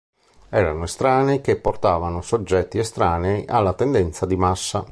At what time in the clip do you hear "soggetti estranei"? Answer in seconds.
2.23-3.45